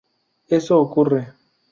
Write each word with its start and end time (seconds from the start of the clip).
Eso 0.47 0.79
ocurre. 0.79 1.31